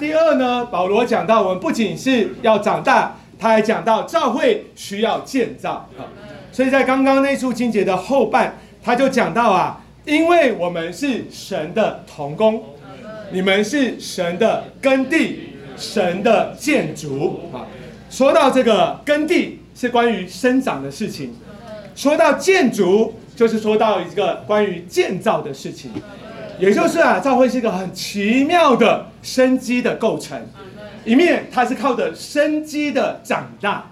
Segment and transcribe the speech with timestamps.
[0.00, 6.08] 第二呢，保罗讲到我们不仅是要长大，他还讲到教会需要建造啊。
[6.50, 12.64] 所以在刚刚那处经节的后半，他就讲到啊，因为我们是神的童工，
[13.30, 17.66] 你们是神的耕地，神的建筑啊。
[18.08, 21.28] 说到这个耕地，是关于生长的事情；
[21.94, 25.92] 说到建筑，就是说到一个关于建造的事情。
[26.60, 30.38] 也就是啊，教会是一个很奇妙的生机的构成。
[31.04, 33.90] 一面它是靠着生机的长大，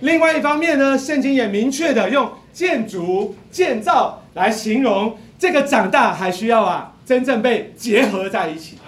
[0.00, 8.78] 另外一方面呢，圣经也明确的用建筑建造来形容这个长大，还需要啊真正被结合在一起。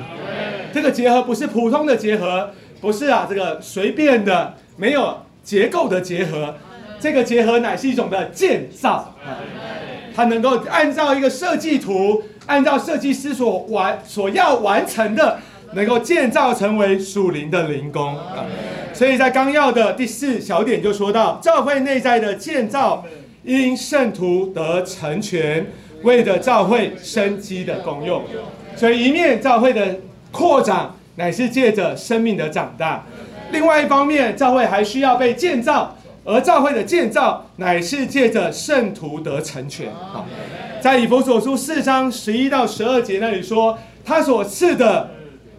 [0.72, 2.50] 这个结合不是普通的结合，
[2.80, 6.54] 不是啊这个随便的没有结构的结合，
[7.00, 9.16] 这个结合乃是一种的建造。
[9.26, 9.42] 啊，
[10.14, 15.38] 它能够按照一个设计图，按照设计师所完所要完成的。
[15.74, 18.40] 能够建造成为属灵的灵宫啊，
[18.94, 23.04] 所以在纲要的第四小点就说到，教会内在的建造
[23.44, 25.66] 因圣徒得成全，
[26.04, 28.22] 为着教会生机的功用。
[28.76, 29.96] 所以一面教会的
[30.32, 33.04] 扩展乃是借着生命的长大，
[33.52, 35.94] 另外一方面教会还需要被建造，
[36.28, 39.90] 而教会的建造乃是借着圣徒得成全。
[39.94, 40.26] 好，
[40.78, 45.08] 在以弗所书四章十一到十二节那里说，他所赐的。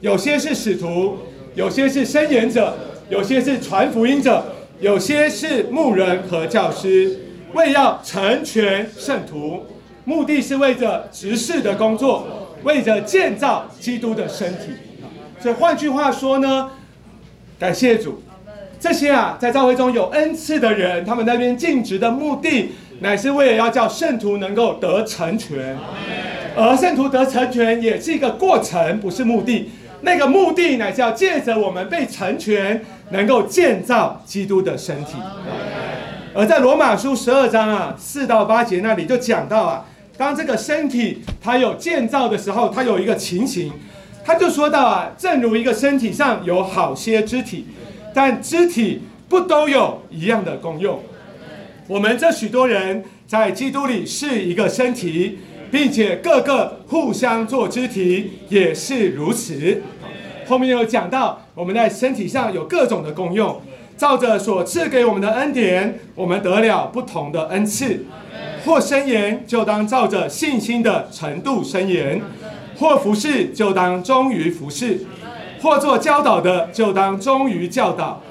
[0.01, 1.17] 有些是使徒，
[1.55, 2.73] 有些是申言者，
[3.09, 4.45] 有些是传福音者，
[4.79, 7.19] 有些是牧人和教师，
[7.53, 9.65] 为要成全圣徒，
[10.05, 12.27] 目的是为着执事的工作，
[12.63, 14.67] 为着建造基督的身体。
[15.41, 16.69] 所以换句话说呢，
[17.59, 18.21] 感谢主，
[18.79, 25.77] 这些啊在教会中有恩赐的人，他们那边尽职的目的，乃是为了要叫圣徒能够得成全，
[26.55, 29.69] 而圣徒得成全也是一个过程，不是目的。
[30.01, 35.15] 那个目的乃是要借着我们被成全，能够建造基督的身体。
[36.33, 39.85] 而在罗马书十二章啊四到八节那里就讲到啊，
[40.15, 43.73] 当这个身体它有建造的时候，它有一个情形，
[44.23, 47.65] 他就说到啊，正如一个身体上有好些肢体，
[48.13, 50.99] 但肢体不都有一样的功用。
[51.87, 55.39] 我们这许多人在基督里是一个身体。
[55.71, 59.83] 并且各个互相做肢体也是如此。
[60.47, 63.61] 后面有讲到，我们在身体上有各种的功用，
[63.95, 68.03] 照着所赐给我们的恩典，我们得了不同的恩赐。
[68.65, 72.19] 或伸言，就当照着信心的程度伸言；
[72.79, 75.05] 或服侍，就当忠于服侍；
[75.61, 78.21] 或做教导的，就当忠于教导；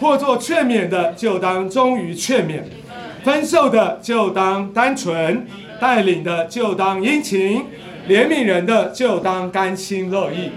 [0.00, 2.60] 或做劝勉的，就当忠于劝勉；
[3.24, 5.46] 分受的，就当单纯。
[5.78, 7.62] 带领的就当殷勤，
[8.08, 10.50] 怜悯人的就当甘心乐意。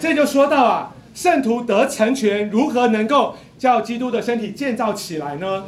[0.00, 5.62] 这就说到啊，圣徒得成全，如何能够叫基督的身体建造起来呢？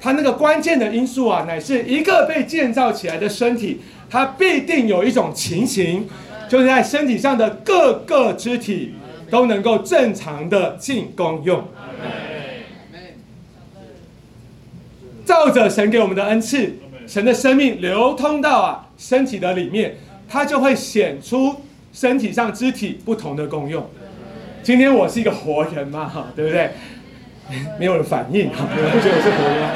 [0.00, 6.06] 他那个关键的因素啊，乃是一个被建造起来的身体，它必定有一种情形，
[6.48, 8.94] 就是在身体上的各个肢体
[9.32, 11.64] 都能够正常的进功用。
[15.24, 16.70] 照着神给我们的恩赐。
[17.06, 19.96] 神的生命流通到啊身体的里面，
[20.28, 21.56] 它就会显出
[21.94, 23.88] 身体上肢体不同的功用。
[24.62, 26.70] 今天我是一个活人嘛，哈， 对不对？
[27.78, 29.70] 没有人反应哈， 你们不觉得我是活人吗？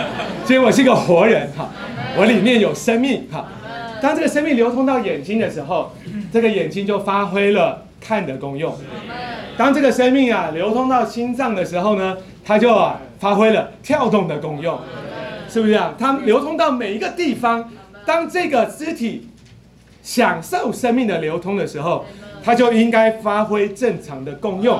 [0.44, 1.70] 今天我是一个活人哈，
[2.18, 3.48] 我里面有生命哈。
[4.02, 5.92] 当这个生命流通到眼睛的时候，
[6.30, 8.74] 这个眼睛就发挥了看的功用。
[9.56, 14.78] 当这个生命啊流通到心脏的时候呢，它就啊发挥了跳动的功用。
[15.48, 15.94] 是不是啊？
[15.96, 17.70] 它流通到每一个地方，
[18.04, 19.28] 当这个肢体
[20.02, 22.04] 享受生命的流通的时候，
[22.44, 24.78] 它就应该发挥正常的功用，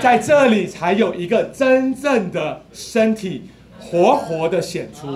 [0.00, 3.48] 在这里才有一个真正的身体
[3.78, 5.06] 活活的显出。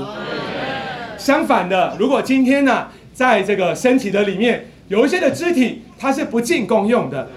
[1.19, 2.87] 相反的，如果今天呢，
[3.19, 7.29] 在这个身体的里面有一些的肢体它是不进功用的，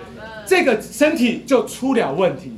[0.45, 2.51] 这个身体就出了问题，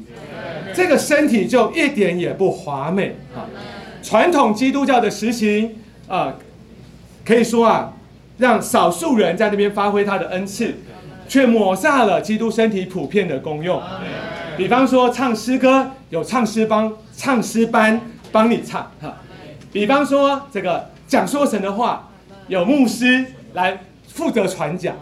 [0.75, 3.47] 这个身体就一点也不华美啊。
[4.03, 5.73] 传统基督教的实行
[6.09, 6.35] 啊，
[7.23, 7.93] 可以说啊，
[8.39, 10.75] 让少数人在那边发挥他的恩赐，
[11.25, 13.81] 却抹煞了基督身体普遍的功用。
[14.57, 18.01] 比方说唱诗歌，有唱诗帮唱诗班
[18.33, 19.11] 帮你唱哈；
[19.71, 22.09] 比方说这个讲说神的话，
[22.47, 24.95] 有牧师来负责传讲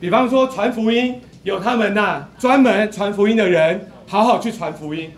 [0.00, 5.10] 比方说传福音，有他们呐专门传福音的人，好好去传福音。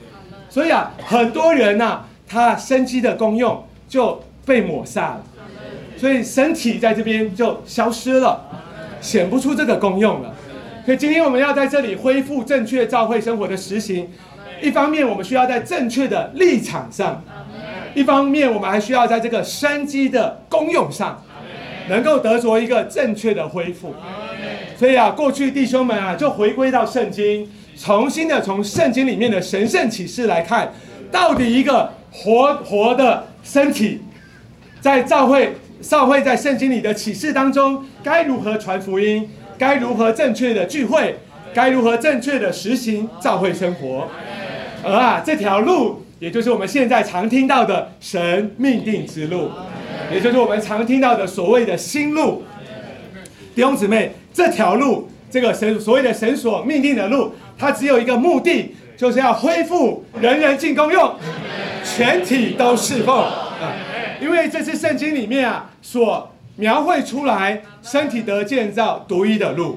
[0.49, 2.05] 所以啊，很多人呐。
[2.25, 5.25] 他生机的功用就被抹煞了，
[5.99, 8.41] 所以身体在这边就消失了，
[9.03, 10.35] 显不出这个功用了。
[10.87, 14.09] 所以今天我们要在这里恢复正确教会生活的实行。
[14.63, 17.23] 一方面，我们需要在正确的立场上；
[17.95, 21.23] 一方面，我们还需要在这个生机的功用上，
[21.89, 23.95] 能够得着一个正确的恢复。
[24.77, 30.73] 所以啊，过去弟兄们啊，就回归到圣经，重新的从圣经里面的神圣启示来看，
[31.11, 34.01] 到底一个活活的身体，
[34.81, 39.29] 在教会、教会在圣经里的启示当中，该如何传福音？
[39.59, 41.17] 该如何正确的聚会？
[41.55, 44.09] 该如何正确的实行教会生活？
[44.83, 49.51] 而啊，这条路，也就是我们现在常听到的神命定之路，
[50.09, 52.45] 也就是我们常听到的所谓的新路。
[53.57, 61.13] 弟兄姊妹，这条路，这个神所谓的神所命定的路，它只有一个目的，就是要恢复人人进公用，
[61.83, 63.75] 全体都侍奉啊！
[64.21, 69.77] 因为这是圣经里面啊所描绘出来身体得建造独一的路。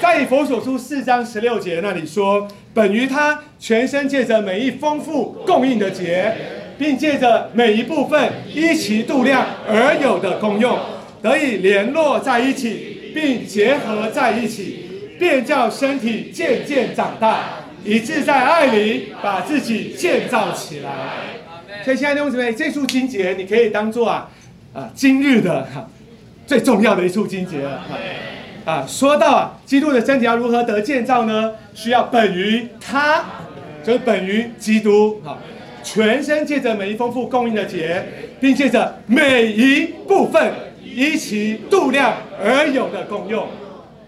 [0.00, 2.46] 在以佛所书四章十六节那里说。
[2.76, 6.30] 本于他全身借着每一丰富供应的节，
[6.76, 10.78] 并借着每一部分依其度量而有的功用，
[11.22, 14.84] 得以联络在一起，并结合在一起，
[15.18, 17.44] 便叫身体渐渐长大，
[17.82, 20.92] 以致在爱里把自己建造起来。
[21.82, 24.28] 所以，亲爱的弟兄姊妹，这束经节你可以当做啊
[24.74, 25.88] 啊今日的哈
[26.46, 27.96] 最重要的一束经节了哈。
[28.66, 31.52] 啊，说到啊，基督的身体要如何得建造呢？
[31.72, 33.24] 需要本于他，
[33.84, 35.20] 就是本于基督。
[35.22, 35.38] 好，
[35.84, 38.04] 全身借着每一丰富供应的节，
[38.40, 40.52] 并借着每一部分
[40.82, 43.46] 依其度量而有的功用。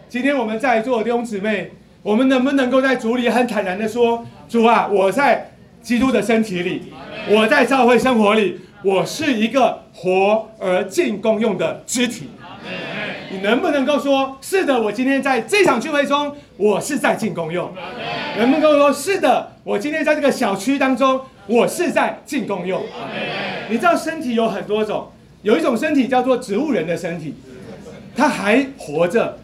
[0.08, 1.70] 今天我们在座的弟兄姊妹，
[2.02, 6.92] 我们能不能够在主里很坦然的说：主啊，我在基督的身体里，
[7.30, 12.28] 我在教会生活里，我是一个活而尽功用的肢体。
[13.30, 14.80] 你能不能够说是的？
[14.80, 17.70] 我今天在这场聚会中，我是在进功用。
[18.38, 19.52] 能不能够说是的？
[19.64, 22.82] 我今天在这个小区当中，我是在进功用。
[23.68, 25.08] 你知道身体有很多种，
[25.42, 27.34] 有一种身体叫做植物人的身体，
[28.16, 29.38] 他还活着，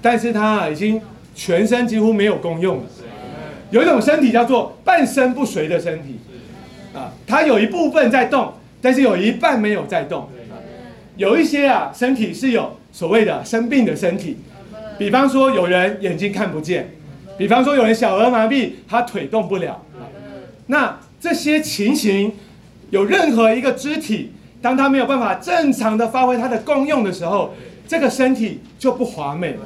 [0.00, 1.02] 但是他已经
[1.34, 2.84] 全身几乎没有功用了。
[3.70, 6.20] 有一种身体叫做半身不遂的身体，
[6.94, 10.28] 啊，他有一部分在动，但是有一半没有在动。
[11.16, 12.76] 有一些啊，身体是有。
[12.94, 14.36] 所谓的生病的身体，
[14.96, 16.94] 比方说有人眼睛看不见，
[17.36, 19.84] 比方说有人小儿麻痹，他腿动不了。
[20.68, 22.32] 那这些情形，
[22.90, 24.30] 有任何一个肢体，
[24.62, 27.52] 当他没有办法正常的发挥它的功用的时候，
[27.88, 29.56] 这个身体就不华美。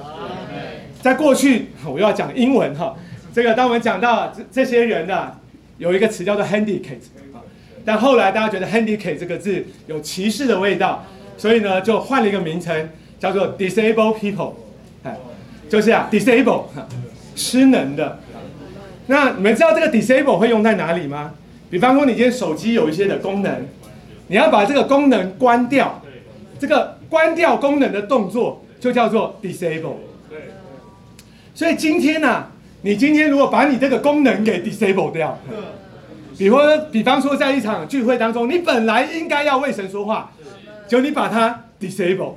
[1.03, 2.97] 在过去，我又要讲英文哈，
[3.35, 5.39] 这个当我们讲到这这些人的，
[5.77, 6.97] 有一个词叫做 handicap
[7.85, 11.05] 但后来大家觉得 handicap 这个字有歧视的味道，
[11.39, 12.91] 所以呢就换了一个名称。
[13.21, 14.53] 叫做 disable people，
[15.03, 15.19] 哎，
[15.69, 16.67] 就是啊，disable，
[17.35, 18.21] 失能的。
[19.09, 21.33] 那你们知道这个 disable 会用在哪里吗？
[21.69, 23.67] 比方说，你今天手机有一些的功能，
[24.29, 26.01] 你要把这个功能关掉，
[26.61, 29.97] 这个关掉功能的动作就叫做 disable。
[30.31, 30.39] 对。
[31.53, 32.47] 所以今天呢，
[32.83, 35.37] 你今天如果把你这个功能给 disable 掉，
[36.39, 36.61] 比方
[36.93, 40.31] 比方说在一场聚会当中，你本来应该要为神说话，
[40.89, 42.35] 就你把它 disable。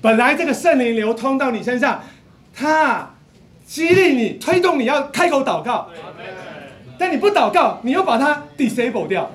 [0.00, 2.02] 本来这个圣灵流通到你身上，
[2.52, 3.14] 它
[3.64, 5.88] 激励你、推动你要开口祷告，
[6.98, 9.30] 但你不祷告，你又把它 disable 掉。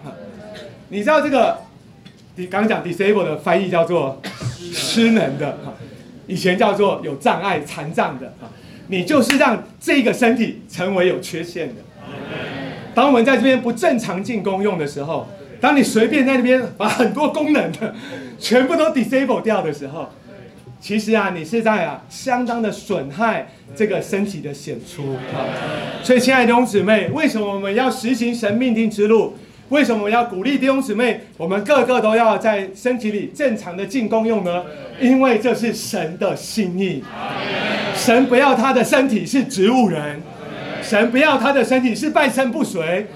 [0.90, 1.58] 你知道这个，
[2.36, 4.22] 你刚刚讲 disable 的翻译叫做
[4.74, 5.58] 失能的，
[6.28, 8.34] 以前叫做有障碍、残障的。
[8.90, 11.76] 你就是让这个身体成为有缺陷的。
[12.96, 15.28] 当我们在这边不正常进功用的时候，
[15.60, 17.94] 当你随便在那边把很多功能的
[18.40, 20.10] 全部都 disable 掉的时候，
[20.80, 25.46] 其实啊，你是在啊，相当的损害这个身体的显出啊。
[26.04, 29.36] 所以，亲爱的弟兄姊妹，为什么我们要实行神命定之路？
[29.70, 34.64] 为什么我们要鼓励弟兄姊妹，我们个个都要在身体里正常的进功用呢？
[35.02, 37.04] 因为这是神的心意。
[37.94, 40.22] 神不要他的身体是植物人，
[40.82, 43.08] 神不要他的身体是半身不遂，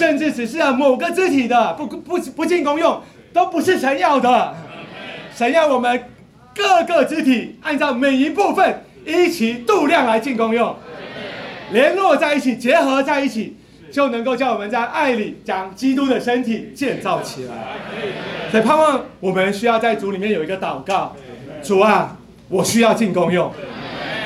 [0.00, 3.02] 甚至只是啊某个肢体的不不不进功用，
[3.34, 4.54] 都不是神要的。
[5.36, 6.02] 神要我们。
[6.52, 10.74] 各个肢体按照每一部分一起度量来进功用，
[11.70, 13.56] 联络在一起，结合在一起，
[13.90, 17.54] 就能够叫我们在爱里将基督的身体建造起来。
[18.50, 21.14] 所以盼望我们需要在主里面有一个祷告：
[21.62, 23.50] 主啊，我需要进功用。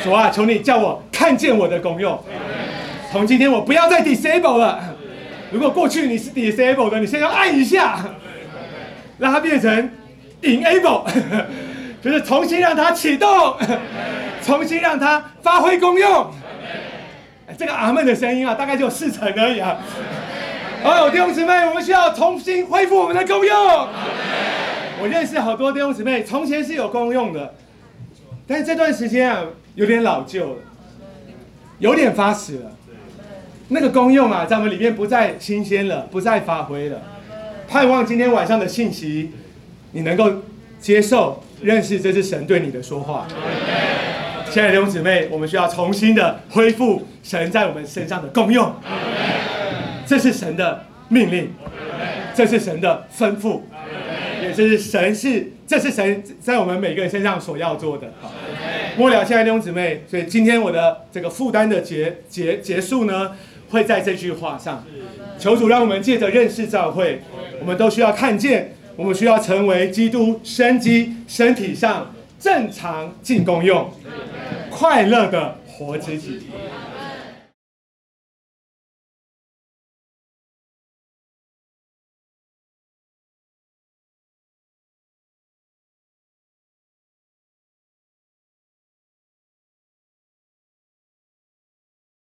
[0.02, 2.18] 主啊，求你叫我看见我的功用。
[3.12, 4.93] 从今天我不要再 disable 了。
[5.54, 8.04] 如果过去你是 disable 的，你现在按一下，
[9.18, 9.88] 让它变成
[10.42, 11.04] enable。
[12.02, 13.56] 就是重新让它启动，
[14.44, 16.30] 重新让它发挥功用。
[17.56, 19.78] 这个阿门的声音啊，大概就四成而已啊。
[20.82, 23.88] 哦，弟兄姊妹，我们需要重新恢复我们的功用。
[25.00, 27.54] 我认识好多弟兄姊妹，从前是有功用的，
[28.46, 29.44] 但是这段时间啊，
[29.76, 30.56] 有点老旧了，
[31.78, 32.70] 有点发死了。
[33.68, 37.00] 那个功用啊，在我们里面不再新鲜了，不再发挥了。
[37.66, 39.30] 盼望今天晚上的信息，
[39.92, 40.30] 你能够
[40.78, 43.26] 接受、认识，这是神对你的说话。
[44.50, 48.72] 亲爱的弟兄姊妹，我们需要重新的恢复神在我们身上的功用。
[50.06, 51.50] 这是神的命令，
[52.34, 53.62] 这是神的吩咐，
[54.42, 58.12] 也是神是，这是神在我们每个人身上所要做的。
[58.96, 63.32] 末了，亲爱的弟兄姊妹，所以今天我的这个负担的结结结束呢，
[63.70, 64.84] 会在这句话上。
[65.38, 67.20] 求主让我们借着认识教会，
[67.60, 73.90] 我们都需要看见，我们需要成为基督生机身体上正常进功用，
[74.70, 76.42] 快乐的活自己。